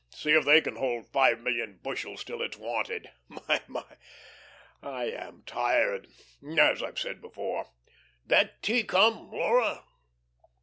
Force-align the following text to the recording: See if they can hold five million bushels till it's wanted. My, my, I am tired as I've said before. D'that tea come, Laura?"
See 0.09 0.31
if 0.31 0.45
they 0.45 0.61
can 0.61 0.77
hold 0.77 1.05
five 1.13 1.41
million 1.41 1.77
bushels 1.83 2.23
till 2.23 2.41
it's 2.41 2.57
wanted. 2.57 3.11
My, 3.27 3.61
my, 3.67 3.85
I 4.81 5.03
am 5.11 5.43
tired 5.45 6.07
as 6.57 6.81
I've 6.81 6.97
said 6.97 7.21
before. 7.21 7.69
D'that 8.25 8.63
tea 8.63 8.83
come, 8.83 9.29
Laura?" 9.29 9.83